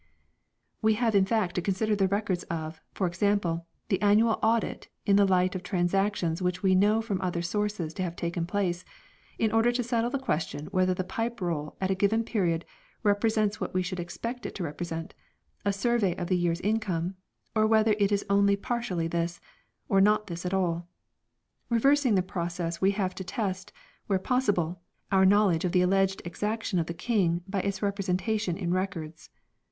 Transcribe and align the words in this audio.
We 0.81 0.95
have 0.95 1.13
in 1.13 1.27
fact 1.27 1.53
to 1.53 1.61
consider 1.61 1.95
the 1.95 2.07
Records 2.07 2.41
of, 2.45 2.81
for 2.91 3.05
example, 3.05 3.67
the 3.89 4.01
annual 4.01 4.39
Audit 4.41 4.87
in 5.05 5.15
the 5.15 5.27
light 5.27 5.53
of 5.53 5.61
transactions 5.61 6.41
which 6.41 6.63
we 6.63 6.73
know 6.73 7.03
from 7.03 7.21
other 7.21 7.43
sources 7.43 7.93
to 7.93 8.01
have 8.01 8.15
taken 8.15 8.47
place, 8.47 8.83
in 9.37 9.51
order 9.51 9.71
to 9.71 9.83
settle 9.83 10.09
the 10.09 10.17
question 10.17 10.65
whether 10.71 10.95
the 10.95 11.03
Pipe 11.03 11.39
Roll 11.39 11.77
at 11.79 11.91
a 11.91 11.93
given 11.93 12.23
period 12.23 12.65
represents 13.03 13.61
what 13.61 13.75
we 13.75 13.83
should 13.83 13.99
expect 13.99 14.47
it 14.47 14.55
to 14.55 14.63
represent 14.63 15.13
a 15.65 15.71
survey 15.71 16.15
of 16.15 16.29
the 16.29 16.35
year's 16.35 16.61
income 16.61 17.13
or 17.53 17.67
whether 17.67 17.93
it 17.99 18.11
is 18.11 18.25
only 18.27 18.55
partially 18.55 19.07
this, 19.07 19.39
or 19.87 20.01
not 20.01 20.25
this 20.25 20.47
at 20.47 20.51
all. 20.55 20.87
Reversing 21.69 22.15
the 22.15 22.23
process 22.23 22.81
we 22.81 22.89
have 22.93 23.13
to 23.13 23.23
test, 23.23 23.71
where 24.07 24.17
pos 24.17 24.47
sible, 24.49 24.77
our 25.11 25.25
knowledge 25.27 25.63
of 25.63 25.73
the 25.73 25.83
alleged 25.83 26.23
exaction 26.25 26.79
of 26.79 26.87
the 26.87 26.93
King 26.95 27.43
by 27.47 27.59
its 27.59 27.83
representation 27.83 28.57
in 28.57 28.73
Records. 28.73 29.29